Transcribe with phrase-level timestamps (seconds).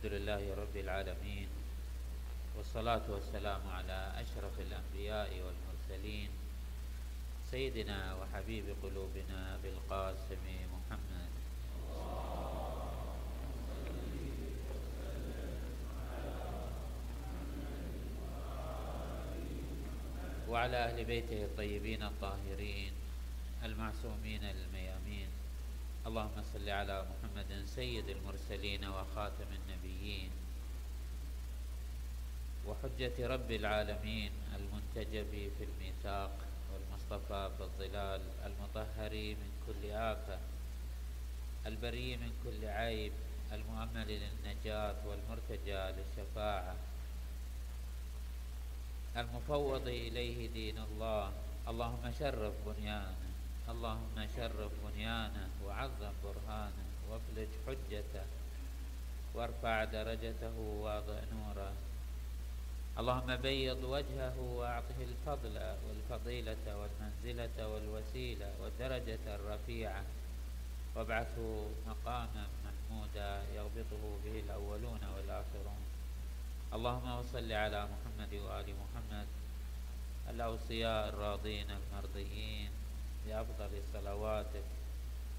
[0.00, 1.48] الحمد لله رب العالمين
[2.56, 6.30] والصلاة والسلام على أشرف الأنبياء والمرسلين
[7.50, 11.30] سيدنا وحبيب قلوبنا بالقاسم محمد.
[20.48, 22.92] وعلى أهل بيته الطيبين الطاهرين
[23.64, 25.39] المعصومين الميامين
[26.06, 30.30] اللهم صل على محمد سيد المرسلين وخاتم النبيين
[32.66, 36.32] وحجة رب العالمين المنتجب في الميثاق
[36.72, 40.38] والمصطفى في الظلال المطهر من كل آفة
[41.66, 43.12] البري من كل عيب
[43.52, 46.76] المؤمل للنجاة والمرتجى للشفاعة.
[49.16, 51.32] المفوض إليه دين الله.
[51.68, 53.29] اللهم شرف بنيانه.
[53.70, 58.26] اللهم شرف بنيانه وعظم برهانه وافلج حجته
[59.34, 61.72] وارفع درجته وأضع نوره.
[62.98, 65.54] اللهم بيض وجهه وأعطه الفضل
[65.86, 70.04] والفضيلة والمنزلة والوسيلة والدرجة الرفيعة.
[70.96, 75.82] وابعثه مقاما محمودا يغبطه به الأولون والآخرون.
[76.74, 79.26] اللهم صل على محمد وآل محمد
[80.30, 82.79] الأوصياء الراضين المرضيين.
[83.30, 84.64] بأفضل صلواتك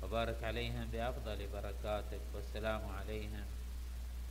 [0.03, 3.45] وبارك عليهم بأفضل بركاتك والسلام عليهم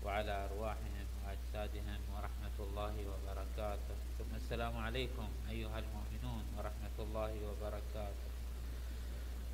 [0.04, 3.96] وعلى أرواحهم وأجسادهم ورحمة الله وبركاته.
[4.18, 8.28] ثم السلام عليكم أيها المؤمنون ورحمة الله وبركاته.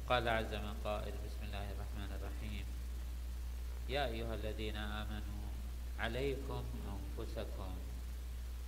[0.09, 2.67] قال عز من قائل بسم الله الرحمن الرحيم.
[3.89, 5.45] يا أيها الذين آمنوا
[5.99, 7.75] عليكم أنفسكم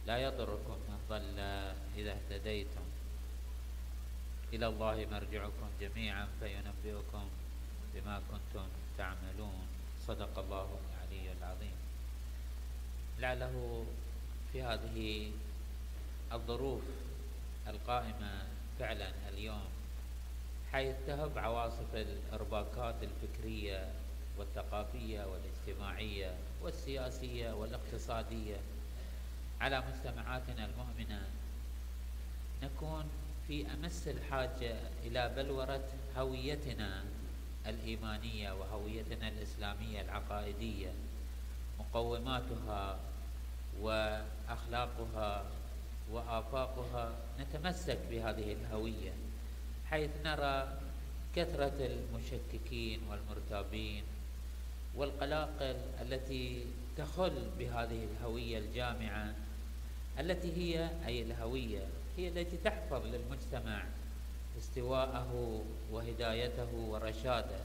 [0.06, 1.38] لا يضركم من ضل
[1.96, 2.97] إذا اهتديتم.
[4.52, 7.28] إلى الله مرجعكم جميعا فينبئكم
[7.94, 8.66] بما كنتم
[8.98, 9.66] تعملون.
[10.06, 11.76] صدق الله العلي العظيم.
[13.18, 13.84] لعله
[14.52, 15.30] في هذه
[16.32, 16.82] الظروف
[17.66, 18.46] القائمة
[18.78, 19.68] فعلا اليوم
[20.72, 23.92] حيث تهب عواصف الإرباكات الفكرية
[24.38, 28.56] والثقافية والاجتماعية والسياسية والاقتصادية
[29.60, 31.26] على مجتمعاتنا المؤمنة
[32.62, 33.10] نكون
[33.48, 37.04] في أمس الحاجة إلى بلورة هويتنا
[37.66, 40.92] الإيمانية وهويتنا الإسلامية العقائدية
[41.78, 42.98] مقوماتها
[43.80, 45.44] وأخلاقها
[46.12, 49.12] وآفاقها نتمسك بهذه الهوية
[49.90, 50.78] حيث نرى
[51.36, 54.04] كثرة المشككين والمرتابين
[54.96, 56.66] والقلاقل التي
[56.96, 59.34] تخل بهذه الهوية الجامعة
[60.18, 61.86] التي هي أي الهوية
[62.18, 63.84] هي التي تحفظ للمجتمع
[64.58, 67.58] استواءه وهدايته ورشاده.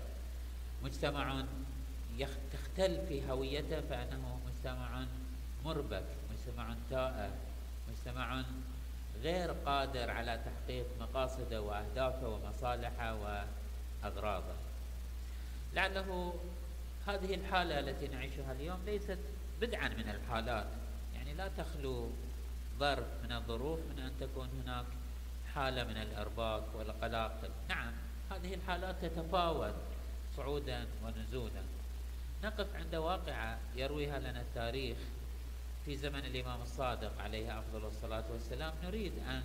[0.84, 1.46] مجتمع
[2.54, 5.06] تختل في هويته فأنه مجتمع
[5.66, 7.30] مربك مجتمع تائه
[7.90, 8.44] مجتمع
[9.22, 13.16] غير قادر على تحقيق مقاصده وأهدافه ومصالحه
[14.04, 14.56] وأغراضه.
[15.74, 16.34] لعله
[17.08, 19.20] هذه الحالة التي نعيشها اليوم ليست
[19.62, 20.68] بدعا من الحالات.
[21.16, 22.10] يعني لا تخلو
[22.80, 24.86] ظرف من الظروف من أن تكون هناك
[25.56, 27.94] حالة من الإرباك والقلاقل نعم
[28.32, 29.74] هذه الحالات تتفاوت
[30.38, 31.62] صعودا ونزولا.
[32.44, 34.98] نقف عند واقعة يرويها لنا التاريخ
[35.86, 38.74] في زمن الإمام الصادق عليه أفضل الصلاة والسلام.
[38.84, 39.44] نريد أن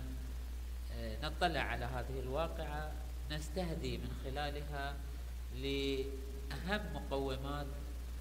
[0.93, 2.91] آه، نطلع على هذه الواقعة
[3.31, 4.95] نستهدي من خلالها
[5.55, 7.67] لأهم مقومات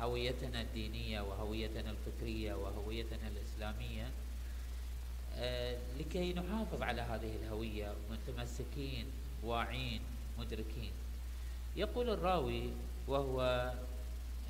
[0.00, 4.10] هويتنا الدينية وهويتنا الفكرية وهويتنا الإسلامية.
[5.99, 9.06] لكي نحافظ على هذه الهوية متمسكين
[9.43, 10.00] واعين
[10.38, 10.93] مدركين.
[11.76, 12.71] يقول الراوي
[13.09, 13.72] وهو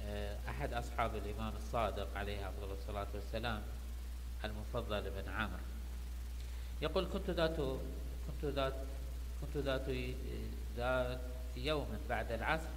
[0.05, 3.63] آه، أحد أصحاب الإمام الصادق عليه أفضل الصلاة والسلام
[4.45, 5.63] المفضل بن عمرو.
[6.83, 7.57] يقول كنت ذات
[8.27, 8.75] كنت ذات
[9.41, 9.87] كنت ذات
[10.77, 11.21] ذات
[11.57, 12.69] يوم بعد العصر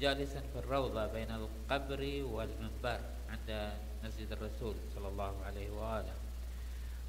[0.00, 3.00] جالسا في الروضة بين القبر والمنبر
[3.30, 3.72] عند
[4.04, 6.23] مسجد الرسول صلى الله عليه وآله.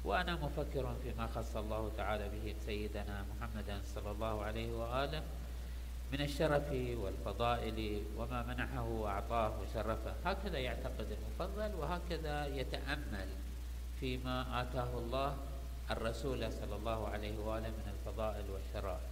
[0.06, 5.22] وأنا مفكر فيما خص الله تعالى به سيدنا محمدا صلى الله عليه وآله
[6.12, 10.14] من الشرف والفضائل وما منحه وأعطاه وشرفه.
[10.24, 13.28] هكذا يعتقد المفضل وهكذا يتأمل
[14.00, 15.36] فيما آتاه الله
[15.90, 19.10] الرسول صلى الله عليه وآله من الفضائل والشرائع.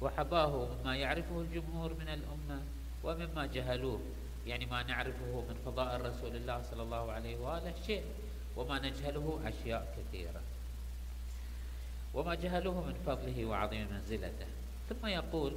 [0.00, 2.62] وحباه مما يعرفه الجمهور من الأمة
[3.04, 4.00] ومما جهلوه
[4.46, 8.04] يعني ما نعرفه من فضائل رسول الله صلى الله عليه وآله شيء
[8.56, 10.40] وما نجهله أشياء كثيرة.
[12.14, 14.46] وما جهله من فضله وعظيم منزلته.
[14.88, 15.56] ثم يقول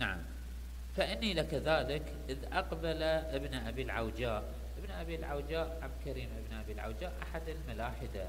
[0.00, 0.18] نعم
[0.96, 4.54] فإني لكذلك إذ أقبل ابن أبي العوجاء.
[4.78, 8.28] ابن أبي العوجاء عبد الكريم ابن أبي العوجاء أحد الملاحدة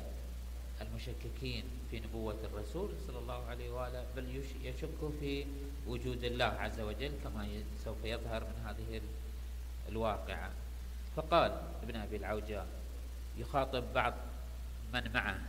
[0.82, 5.46] المشككين في نبوة الرسول صلى الله عليه وآله بل يشك في
[5.88, 7.48] وجود الله عز وجل كما
[7.86, 9.02] سوف يظهر من هذه
[9.90, 10.52] الواقعة.
[11.16, 11.52] فقال
[11.84, 12.68] ابن أبي العوجاء
[13.38, 14.14] يخاطب بعض
[14.94, 15.40] من معه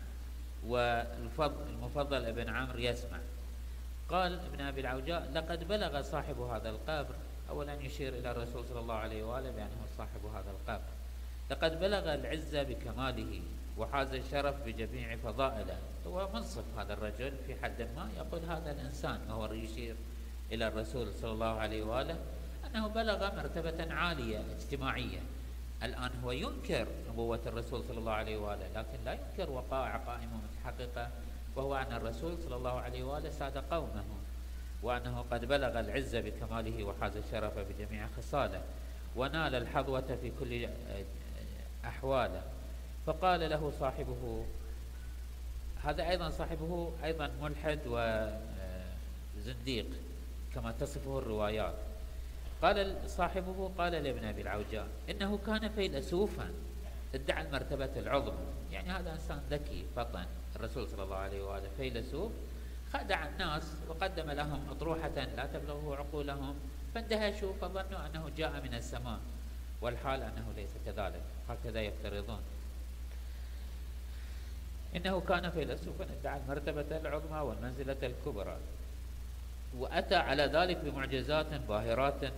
[0.67, 3.19] والمفضل ابن عمرو يسمع.
[4.09, 7.15] قال ابن أبي العوجاء لقد بلغ صاحب هذا القبر
[7.51, 10.93] أولا يشير إلى الرسول صلى الله عليه وآله بأنه صاحب هذا القبر
[11.51, 13.43] لقد بلغ العزة بكماله
[13.79, 15.79] وحاز الشرف بجميع فضائله.
[16.07, 19.95] هو منصف هذا الرجل في حد ما يقول هذا الإنسان وهو يشير
[20.53, 22.17] إلى الرسول صلى الله عليه وآله
[22.67, 25.21] أنه بلغ مرتبة عالية اجتماعية
[25.83, 31.11] الآن هو ينكر نبوة الرسول صلى الله عليه وآله لكن لا ينكر وقائع قائمة متحققة
[31.57, 34.05] وهو أن الرسول صلى الله عليه وآله ساد قومه
[34.83, 38.63] وأنه قد بلغ العزة بكماله وحاز الشرف بجميع خصاله
[39.17, 40.69] ونال الحظوة في كل
[41.85, 42.43] أحواله.
[43.07, 44.47] فقال له صاحبه
[45.85, 47.81] هذا أيضا صاحبه أيضا ملحد
[49.37, 49.87] وزنديق
[50.55, 51.75] كما تصفه الروايات.
[52.63, 56.51] قال صاحبه قال لابن أبي العوجاء إنه كان فيلسوفا
[57.15, 58.47] ادعى المرتبة العظمى.
[58.73, 60.27] يعني هذا إنسان ذكي فطن.
[60.57, 62.33] الرسول صلى الله عليه وآله فيلسوف
[62.93, 66.55] خدع الناس وقدم لهم أطروحة لا تبلغه عقولهم
[66.95, 69.19] فاندهشوا فظنوا أنه جاء من السماء
[69.81, 71.23] والحال أنه ليس كذلك.
[71.49, 72.41] هكذا يفترضون.
[74.97, 78.57] إنه كان فيلسوفا ادعى المرتبة العظمى والمنزلة الكبرى
[79.79, 82.33] وأتى على ذلك بمعجزات باهرات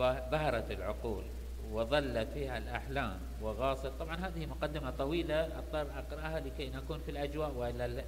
[0.00, 1.24] بهرت العقول
[1.72, 3.92] وظلت فيها الأحلام وغاصت.
[4.00, 8.04] طبعا هذه مقدمة طويلة أضطر أقرأها لكي نكون في الأجواء وإلا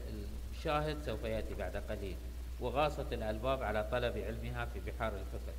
[0.57, 2.17] الشاهد سوف يأتي بعد قليل.
[2.61, 5.53] وغاصت الألباب على طلب علمها في بحار الفكر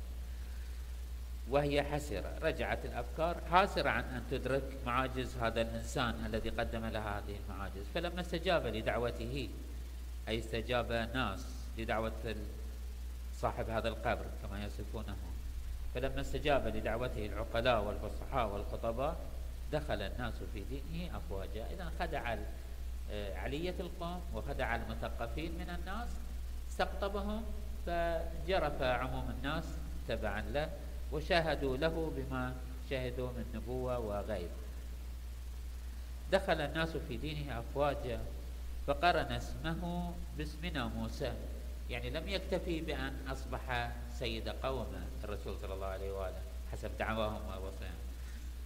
[1.50, 7.36] وهي حسرة رجعت الأفكار حاسرة عن أن تدرك معاجز هذا الإنسان الذي قدم لها هذه
[7.44, 7.86] المعاجز.
[7.94, 9.48] فلما استجاب لدعوته
[10.28, 11.46] أي استجاب ناس
[11.78, 12.36] لدعوة
[13.34, 15.16] صاحب هذا القبر كما يصفونه.
[15.94, 19.16] فلما استجاب لدعوته العقلاء والفصحاء والخطباء
[19.72, 21.66] دخل الناس في دينه أفواجا.
[21.70, 22.36] إذا خدع
[23.10, 26.08] آه، علية القوم وخدع المثقفين من الناس
[26.70, 27.42] استقطبهم
[27.86, 29.64] فجرف عموم الناس
[30.08, 30.70] تبعا له
[31.12, 32.54] وشاهدوا له بما
[32.90, 34.50] شهدوا من نبوة وغيب
[36.32, 38.20] دخل الناس في دينه أفواجا
[38.86, 41.32] فقرن اسمه باسمنا موسى.
[41.90, 45.02] يعني لم يكتفي بأن أصبح سيد قومه.
[45.24, 46.42] الرسول صلى الله عليه وآله
[46.72, 48.00] حسب دعواهم ووصيهم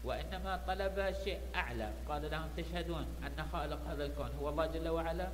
[0.05, 1.90] وإنما طلب شيء أعلى.
[2.08, 5.28] قال لهم تشهدون أن خالق هذا الكون هو الله جل وعلا.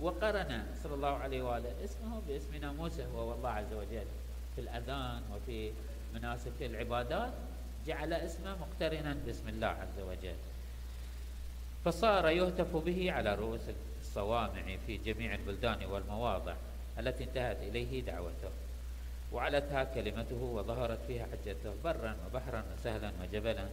[0.00, 4.06] وقرن صلى الله عليه وآله اسمه باسمنا موسى وهو الله عز وجل.
[4.54, 5.72] في الأذان وفي
[6.14, 7.32] مناسك العبادات
[7.86, 10.36] جعل اسمه مقترنا باسم الله عز وجل.
[11.84, 13.60] فصار يهتف به على رؤوس
[14.00, 16.54] الصوامع في جميع البلدان والمواضع
[16.98, 18.50] التي انتهت إليه دعوته.
[19.32, 23.68] وعلتها كلمته وظهرت فيها حجته برا وبحرا وسهلا وجبلا.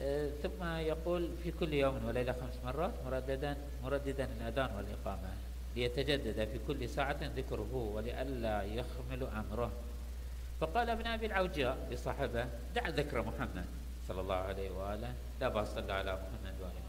[0.00, 5.28] آه، ثم يقول في كل يوم وليلة خمس مرات مرددا مرددا الأذان والإقامة
[5.76, 9.70] ليتجدد في كل ساعة ذكره ولئلا يخمل أمره.
[10.60, 13.66] فقال ابن أبي العوجاء لصاحبه دع ذكر محمد
[14.08, 16.87] صلى الله عليه وآله لا بأس صلى على محمد وآله.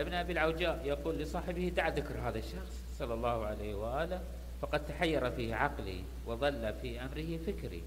[0.00, 4.20] ابن أبي العوجاء يقول لصاحبه دع ذكر هذا الشخص صلى الله عليه وآله
[4.62, 7.82] فقد تحير فيه عقلي وظل في أمره فكري.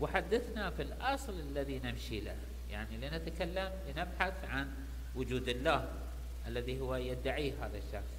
[0.00, 2.36] وحدثنا في الأصل الذي نمشي له
[2.70, 4.68] يعني لنتكلم لنبحث عن
[5.16, 5.88] وجود الله
[6.46, 8.14] الذي هو يدعيه هذا الشخص.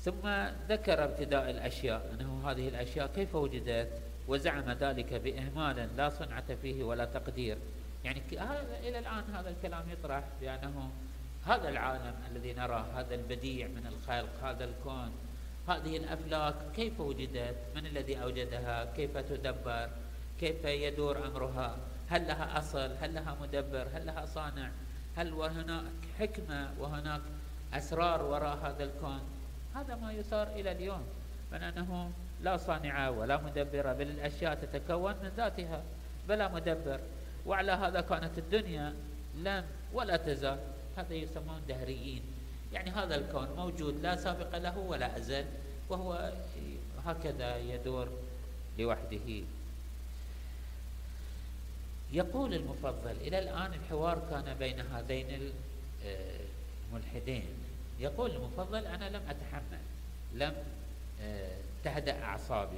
[0.00, 3.88] ثم ذكر ابتداء الأشياء أنه هذه الأشياء كيف وجدت؟
[4.28, 7.58] وزعم ذلك بإهمال لا صنعة فيه ولا تقدير.
[8.04, 8.22] يعني
[8.82, 10.90] إلى الآن هذا الكلام يطرح بأنه
[11.46, 15.10] هذا العالم الذي نراه هذا البديع من الخلق هذا الكون.
[15.68, 19.90] هذه الأفلاك كيف وجدت؟ من الذي أوجدها؟ كيف تدبر؟
[20.40, 21.76] كيف يدور أمرها؟
[22.08, 24.70] هل لها أصل؟ هل لها مدبر؟ هل لها صانع؟
[25.16, 27.20] هل وهناك حكمة؟ وهناك
[27.74, 29.20] أسرار وراء هذا الكون؟
[29.74, 31.02] هذا ما يثار إلى اليوم.
[31.52, 32.10] من أنه
[32.42, 35.82] لا صانع ولا مدبر بل الأشياء تتكون من ذاتها.
[36.28, 37.00] بلا مدبر.
[37.46, 38.94] وعلى هذا كانت الدنيا
[39.34, 40.58] لم ولا تزال.
[40.96, 42.22] هذا يسمون دهريين
[42.72, 45.44] يعني هذا الكون موجود لا سابق له ولا أزل
[45.88, 46.32] وهو
[47.06, 48.08] هكذا يدور
[48.78, 49.42] لوحده.
[52.12, 55.52] يقول المفضل إلى الآن الحوار كان بين هذين
[56.92, 57.48] ملحدين
[58.00, 59.82] يقول المفضل أنا لم أتحمل
[60.34, 60.54] لم
[61.22, 62.76] آه، تهدأ أعصابي.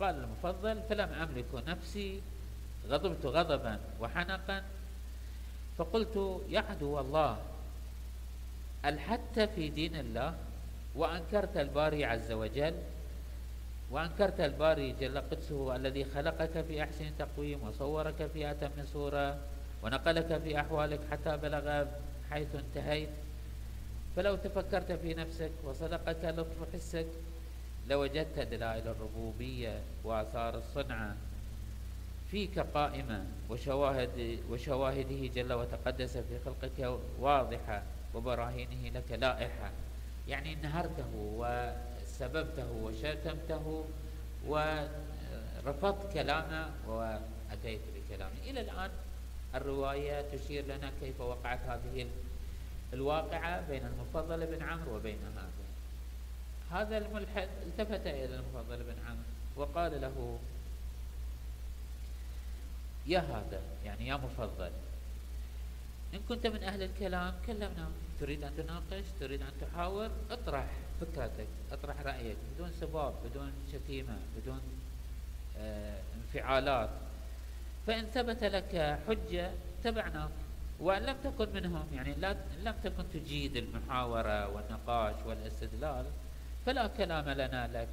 [0.00, 2.20] قال المفضل فلم أملك نفسي
[2.88, 4.62] غضبت غضبا وحنقا
[5.78, 7.36] فقلت يا عدو الله
[8.84, 10.34] ألحدت في دين الله
[10.94, 12.74] وأنكرت الباري عز وجل
[13.90, 19.38] وأنكرت الباري جل قدسه الذي خلقك في أحسن تقويم وصورك في أتم صورة
[19.82, 21.84] ونقلك في أحوالك حتى بلغ
[22.30, 23.08] حيث انتهيت؟
[24.16, 27.06] فلو تفكرت في نفسك وصدقك لطف حسك
[27.88, 31.16] لوجدت دلائل الربوبية وآثار الصنعة.
[32.30, 37.82] فيك قائمة وشواهد وشواهده جل وتقدس في خلقك واضحة
[38.14, 39.70] وبراهينه لك لائحة.
[40.28, 43.84] يعني انهرته وسببته وشتمته
[44.46, 48.32] ورفضت كلامه وأتيت بكلامه.
[48.46, 48.90] إلى الآن
[49.54, 52.06] الرواية تشير لنا كيف وقعت هذه
[52.92, 55.48] الواقعة بين المفضل بن عمرو وبين هذا.
[56.70, 59.22] هذا الملحد التفت إلى المفضل بن عمرو
[59.56, 60.38] وقال له
[63.06, 64.70] يا هذا يعني يا مفضل.
[66.14, 67.88] إن كنت من أهل الكلام كلمنا.
[68.20, 70.66] تريد أن تناقش تريد أن تحاور اطرح
[71.00, 74.60] فكرتك اطرح رأيك بدون سباب بدون شتيمة بدون
[75.58, 76.90] آه انفعالات.
[77.86, 79.50] فإن ثبت لك حجة
[79.84, 80.30] تبعناك
[80.80, 86.06] وإن لم تكن منهم يعني لا لم تكن تجيد المحاورة والنقاش والاستدلال
[86.66, 87.88] فلا كلام لنا لك.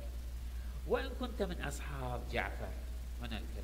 [0.88, 2.70] وإن كنت من أصحاب جعفر
[3.22, 3.63] من الكلام.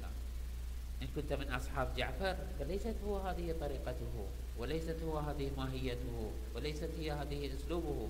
[1.01, 4.27] إن كنت من أصحاب جعفر فليست هو هذه طريقته
[4.57, 8.09] وليست هو هذه ماهيته وليست هي هذه أسلوبه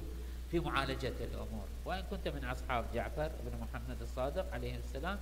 [0.52, 1.66] في معالجة الأمور.
[1.86, 5.20] وإن كنت من أصحاب جعفر بن محمد الصادق عليه السلام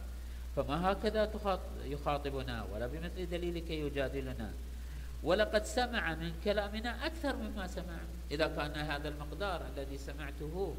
[0.55, 1.31] فما هكذا
[1.83, 4.53] يخاطبنا ولا بمثل دليلك يجادلنا.
[5.23, 7.97] ولقد سمع من كلامنا أكثر مما سمع.
[8.31, 10.75] إذا كان هذا المقدار الذي سمعته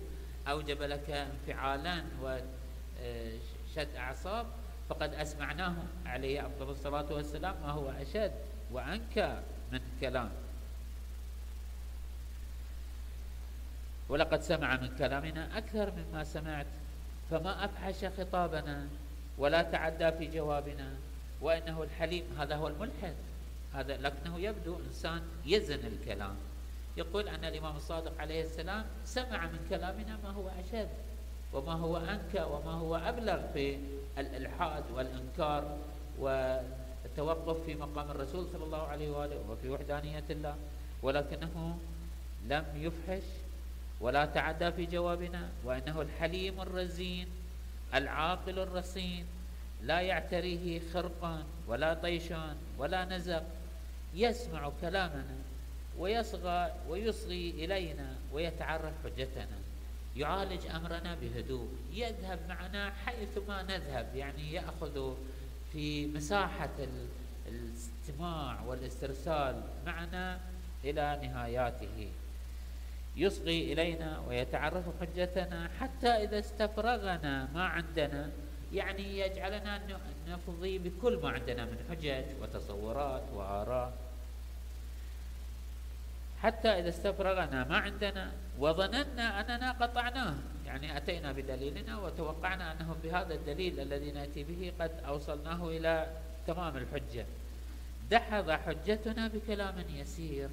[0.49, 4.47] أوجب لك انفعالا وشد أعصاب
[4.89, 5.75] فقد أسمعناه
[6.07, 8.33] عليه أفضل الصلاة والسلام ما هو أشد
[8.73, 9.41] وأنكى
[9.73, 10.31] من كلام
[14.09, 16.67] ولقد سمع من كلامنا أكثر مما سمعت
[17.31, 18.87] فما أفحش خطابنا
[19.39, 20.95] ولا تعدى في جوابنا
[21.41, 23.15] وإنه الحليم هذا هو الملحد
[23.75, 26.37] هذا لكنه يبدو إنسان يزن الكلام.
[26.97, 30.89] يقول أن الإمام الصادق عليه السلام سمع من كلامنا ما هو أشد
[31.53, 33.79] وما هو أنكى وما هو أبلغ في
[34.19, 35.79] الإلحاد والإنكار
[36.19, 40.57] والتوقف في مقام الرسول صلى الله عليه وآله وفي وحدانية الله
[41.03, 41.79] ولكنه
[42.49, 43.27] لم يفحش
[44.01, 47.29] ولا تعدى في جوابنا وإنه الحليم الرزين
[47.95, 49.27] العاقل الرصين
[49.83, 53.45] لا يعتريه خرقان ولا طيشان ولا نزق
[54.15, 55.37] يسمع كلامنا
[55.99, 59.59] ويصغى ويصغي إلينا ويتعرف حجتنا.
[60.17, 64.07] يعالج أمرنا بهدوء يذهب معنا حيث ما نذهب.
[64.15, 65.15] يعني يأخذ
[65.73, 66.77] في مساحة
[67.49, 70.41] الاستماع والاسترسال معنا
[70.85, 72.09] إلى نهاياته.
[73.17, 78.31] يصغي إلينا ويتعرف حجتنا حتى إذا استفرغنا ما عندنا.
[78.73, 79.81] يعني يجعلنا
[80.29, 84.08] نفضي بكل ما عندنا من حجج وتصورات وآراء.
[86.43, 90.35] حتى إذا استفرغنا ما عندنا وظننا أننا قطعناه.
[90.67, 96.07] يعني أتينا بدليلنا وتوقعنا أنه بهذا الدليل الذي نأتي به قد أوصلناه إلى
[96.47, 97.27] تمام الحجة.
[98.11, 100.49] دحض حجتنا بكلام يسير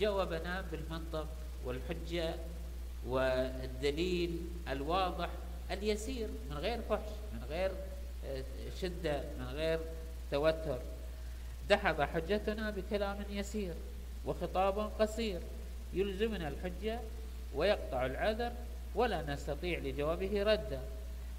[0.00, 1.26] جاوبنا بالمنطق
[1.64, 2.34] والحجة
[3.06, 5.28] والدليل الواضح
[5.70, 7.70] اليسير من غير فحش من غير
[8.26, 8.44] آه،
[8.80, 9.78] شدة من غير
[10.30, 10.78] توتر.
[11.70, 13.74] دحض حجتنا بكلام يسير.
[14.26, 15.40] وخطاب قصير
[15.92, 17.00] يلزمنا الحجة
[17.54, 18.52] ويقطع العذر
[18.94, 20.80] ولا نستطيع لجوابه ردا.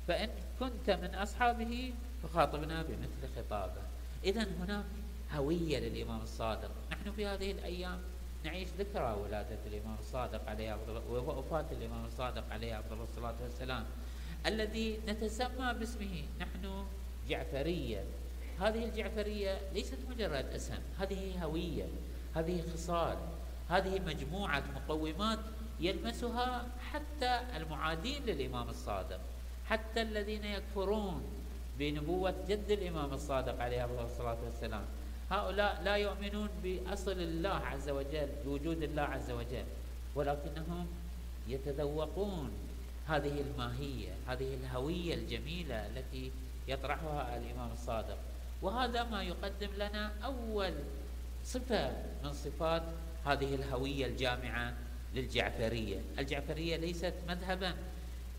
[0.07, 3.81] فإن كنت من أصحابه فخاطبنا بمثل خطابه.
[4.23, 4.85] إذا هناك
[5.33, 6.71] هوية للإمام الصادق.
[6.91, 7.99] نحن في هذه الأيام
[8.43, 13.85] نعيش ذكرى ولادة الإمام الصادق عليه أفضل ووفاة الإمام الصادق عليه أفضل الصلاة والسلام
[14.45, 16.23] الذي نتسمى باسمه.
[16.39, 16.85] نحن
[17.29, 18.03] جعفرية.
[18.59, 21.85] هذه الجعفرية ليست مجرد اسم هذه هوية.
[22.35, 23.17] هذه خصال
[23.69, 25.39] هذه مجموعة مقومات
[25.79, 29.19] يلمسها حتى المعادين للإمام الصادق
[29.65, 31.23] حتى الذين يكفرون
[31.79, 34.85] بنبوة جد الإمام الصادق عليه الصلاة والسلام.
[35.31, 39.65] هؤلاء لا يؤمنون بأصل الله عز وجل بوجود الله عز وجل
[40.15, 40.87] ولكنهم
[41.47, 42.51] يتذوقون
[43.07, 46.31] هذه الماهية هذه الهوية الجميلة التي
[46.67, 48.17] يطرحها الإمام الصادق.
[48.61, 50.73] وهذا ما يقدم لنا أول
[51.45, 51.91] صفة
[52.23, 52.83] من صفات
[53.25, 54.73] هذه الهوية الجامعة
[55.15, 56.01] للجعفرية.
[56.19, 57.75] الجعفرية ليست مذهبا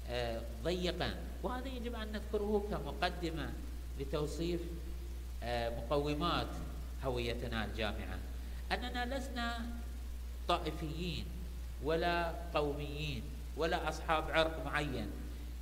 [0.09, 1.15] آه، ضيقا.
[1.43, 3.53] وهذا يجب أن نذكره كمقدمة
[4.01, 4.61] لتوصيف
[5.43, 6.47] آه، مقومات
[7.05, 8.19] هويتنا الجامعة.
[8.73, 9.67] أننا لسنا
[10.49, 11.25] طائفيين
[11.85, 13.23] ولا قوميين
[13.57, 15.11] ولا أصحاب عرق معين.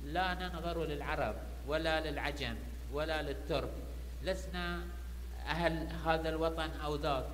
[0.05, 1.35] لا ننظر للعرب
[1.67, 2.55] ولا للعجم
[2.93, 3.73] ولا للترك.
[4.23, 4.83] لسنا
[5.45, 7.25] أهل هذا الوطن أو ذاك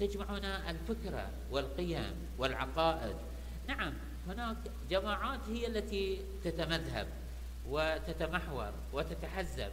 [0.00, 3.16] تجمعنا الفكرة والقيم والعقائد.
[3.68, 3.94] نعم
[4.28, 4.56] هناك
[4.90, 7.06] جماعات هي التي تتمذهب
[7.68, 9.70] وتتمحور وتتحزب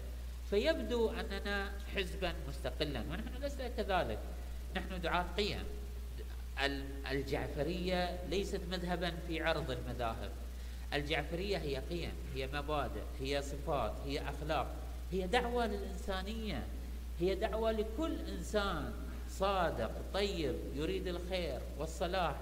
[0.50, 4.20] فيبدو أننا حزبا مستقلا ونحن لسنا كذلك.
[4.76, 5.64] نحن دعاة قيم.
[7.12, 10.32] الجعفرية ليست مذهبا في عرض المذاهب.
[10.94, 14.76] الجعفرية هي قيم هي مبادئ هي صفات هي أخلاق
[15.12, 16.64] هي دعوة للإنسانية.
[17.20, 18.94] هي دعوة لكل إنسان
[19.30, 22.36] صادق طيب يريد الخير والصلاح.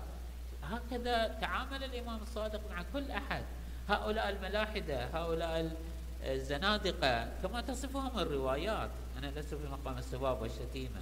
[0.63, 3.43] هكذا تعامل الإمام الصادق مع كل أحد.
[3.89, 5.75] هؤلاء الملاحدة هؤلاء
[6.23, 8.89] الزنادقة كما تصفهم الروايات.
[9.17, 11.01] أنا لست في مقام السباب والشتيمة.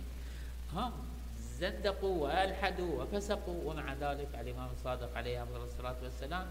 [0.73, 0.91] هم
[1.59, 6.47] زندقوا وألحدوا وفسقوا ومع ذلك الإمام الصادق عليه الصلاة والسلام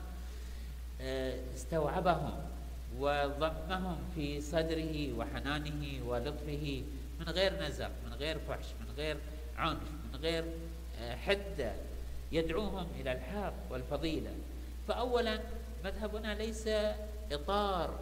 [1.01, 2.33] آه، استوعبهم
[2.99, 6.83] وضمهم في صدره وحنانه ولطفه.
[7.21, 9.17] من غير نزق من غير فحش من غير
[9.57, 10.45] عنف من غير
[11.01, 11.73] آه، حدة
[12.33, 14.31] يدعوهم إلى الحق والفضيلة.
[14.89, 15.41] فاولا
[15.85, 16.69] مذهبنا ليس
[17.33, 17.99] إطار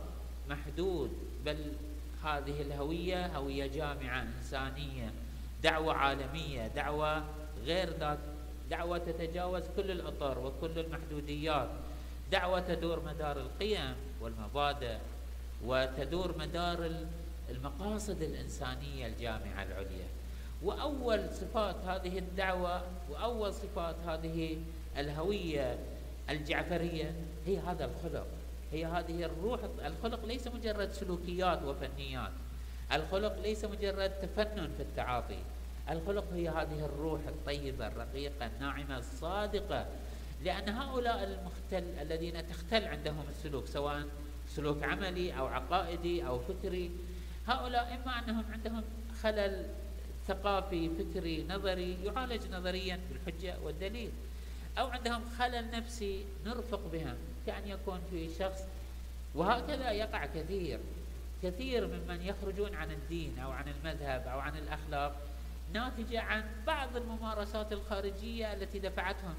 [0.49, 1.11] محدود
[1.45, 1.73] بل
[2.25, 5.13] هذه الهوية هوية جامعة إنسانية
[5.63, 7.25] دعوة عالمية دعوة
[7.65, 8.19] غير ذات
[8.71, 11.69] دعوة تتجاوز كل الاطر وكل المحدوديات.
[12.33, 14.97] دعوة تدور مدار القيم والمبادئ
[15.65, 16.91] وتدور مدار
[17.51, 20.07] المقاصد الإنسانية الجامعة العليا.
[20.63, 24.59] وأول صفات هذه الدعوة وأول صفات هذه
[24.99, 25.79] الهوية
[26.31, 27.15] الجعفرية
[27.47, 28.27] هي هذا الخلق.
[28.73, 32.33] هي هذه الروح الخلق ليس مجرد سلوكيات وفنيات.
[32.93, 35.39] الخلق ليس مجرد تفنن في التعاطي.
[35.91, 39.87] الخلق هي هذه الروح الطيبة الرقيقة الناعمة الصادقة.
[40.45, 44.07] لأن هؤلاء المختل الذين تختل عندهم السلوك سواء
[44.49, 46.91] سلوك عملي أو عقائدي أو فكري
[47.49, 48.85] هؤلاء إما أنهم عندهم
[49.23, 49.67] خلل
[50.29, 54.11] ثقافي فكري نظري يعالج نظريا بالحجة والدليل
[54.79, 58.63] أو عندهم خلل نفسي نرفق بهم كأن يكون في شخص.
[59.35, 60.79] وهكذا يقع كثير
[61.43, 65.17] كثير ممن يخرجون عن الدين أو عن المذهب أو عن الأخلاق
[65.73, 69.35] ناتجة عن بعض الممارسات الخارجية التي دفعتهم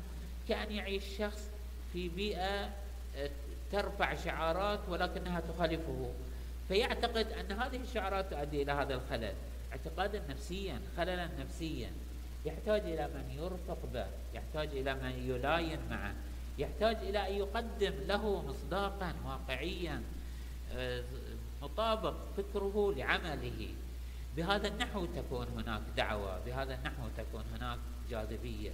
[0.49, 1.49] كأن يعيش شخص
[1.93, 2.69] في بيئة
[3.15, 3.29] آه،
[3.71, 6.11] ترفع شعارات ولكنها تخالفه.
[6.69, 9.34] فيعتقد أن هذه الشعارات تؤدي إلى هذا الخلل.
[9.71, 11.91] اعتقادا نفسيا خللا نفسيا.
[12.45, 16.13] يحتاج إلى من يرفق به يحتاج إلى من يلاين معه
[16.58, 20.03] يحتاج إلى أن يقدم له مصداقا واقعيا
[20.75, 21.03] آه،
[21.62, 23.67] مطابق فكره لعمله.
[24.38, 27.79] بهذا النحو تكون هناك دعوة بهذا النحو تكون هناك
[28.10, 28.71] جاذبية.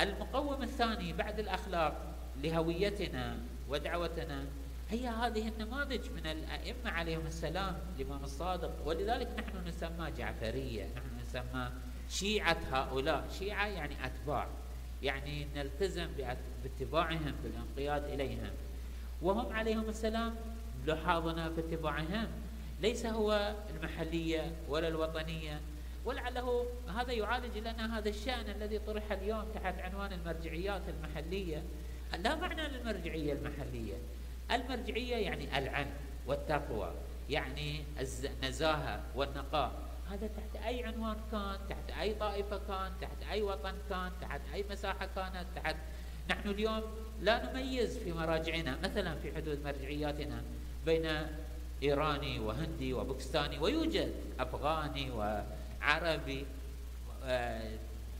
[0.00, 3.36] المقوم الثاني بعد الأخلاق لهويتنا
[3.68, 4.44] ودعوتنا
[4.90, 8.86] هي هذه النماذج من الأئمة عليهم السلام الإمام الصادق.
[8.86, 11.70] ولذلك نحن نسمى جعفرية نحن نسمى
[12.10, 13.28] شيعة هؤلاء.
[13.38, 14.48] شيعة يعني أتباع
[15.02, 16.08] يعني نلتزم
[16.62, 18.50] باتباعهم بالانقياد إليهم.
[19.22, 20.34] وهم عليهم السلام
[20.86, 22.26] لحاظنا في اتباعهم
[22.80, 25.60] ليس هو المحلية ولا الوطنية.
[26.04, 31.62] ولعله هذا يعالج لنا هذا الشأن الذي طرح اليوم تحت عنوان المرجعيات المحلية.
[32.18, 33.94] لا معنى للمرجعية المحلية.
[34.52, 35.90] المرجعية يعني العلم
[36.26, 36.92] والتقوى
[37.30, 37.84] يعني
[38.42, 39.72] النزاهة والنقاء.
[40.10, 44.64] هذا تحت أي عنوان كان تحت أي طائفة كان تحت أي وطن كان تحت أي
[44.70, 45.76] مساحة كانت تحت.
[46.30, 46.82] نحن اليوم
[47.20, 50.42] لا نميز في مراجعنا مثلا في حدود مرجعياتنا
[50.86, 51.06] بين
[51.82, 56.46] إيراني وهندي وباكستاني ويوجد أفغاني وعربي.
[57.24, 57.70] آه،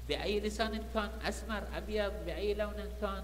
[0.09, 3.23] بأي لسان كان أسمر أبيض بأي لون كان.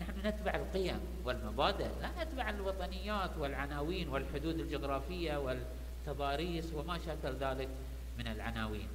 [0.00, 7.68] نحن نتبع القيم والمبادئ لا نتبع الوطنيات والعناوين والحدود الجغرافية والتضاريس وما شاكل ذلك
[8.18, 8.88] من العناوين.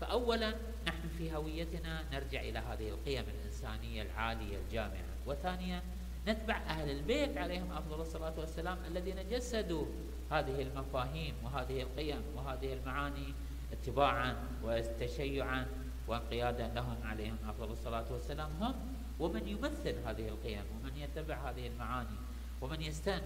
[0.00, 0.54] فأولا
[0.86, 5.04] نحن في هويتنا نرجع إلى هذه القيم الإنسانية العالية الجامعة.
[5.26, 5.82] وثانيا
[6.28, 9.86] نتبع أهل البيت عليهم أفضل الصلاة والسلام الذين جسدوا
[10.30, 13.34] هذه المفاهيم وهذه القيم وهذه المعاني
[13.72, 15.66] اتباعا وتشيعا
[16.08, 18.50] وانقيادا لهم عليهم أفضل الصلاة والسلام.
[18.60, 18.74] هم
[19.20, 22.18] ومن يمثل هذه القيم ومن يتبع هذه المعاني
[22.60, 23.22] ومن يستن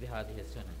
[0.00, 0.76] بهذه السنن.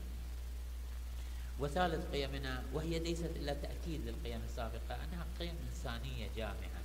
[1.58, 6.82] وثالث قيمنا وهي ليست إلا تأكيد للقيم السابقة أنها قيم إنسانية جامعة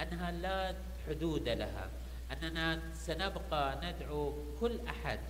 [0.00, 0.74] أنها لا
[1.08, 1.88] حدود لها
[2.32, 5.20] أننا سنبقى ندعو كل أحد.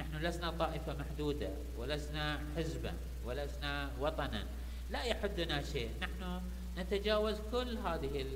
[0.00, 2.92] نحن لسنا طائفة محدودة ولسنا حزبا
[3.24, 4.46] ولسنا وطنا.
[4.90, 5.90] لا يحدنا شيء.
[6.02, 6.40] نحن
[6.78, 8.26] نتجاوز كل هذه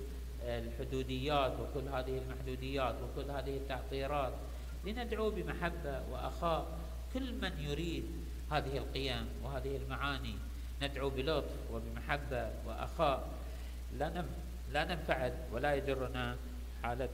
[0.45, 4.33] الحدوديات وكل هذه المحدوديات وكل هذه التعطيرات
[4.85, 6.67] لندعو بمحبة وأخاء
[7.15, 8.05] كل من يريد
[8.51, 10.35] هذه القيم وهذه المعاني.
[10.83, 13.29] ندعو بلطف وبمحبة وأخاء.
[13.99, 14.25] لا
[14.73, 16.37] لا ننفعل ولا يجرنا
[16.83, 17.09] حالة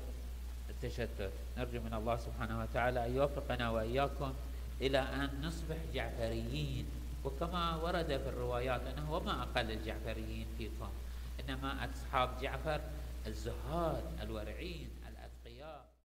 [0.70, 1.30] التشتت.
[1.58, 4.32] نرجو من الله سبحانه وتعالى أن يوفقنا وإياكم
[4.80, 6.86] إلى أن نصبح جعفريين.
[7.24, 10.88] وكما ورد في الروايات أنه وما أقل الجعفريين فيكم.
[11.40, 12.80] إنما أصحاب جعفر
[13.28, 14.88] الزهاد الورعين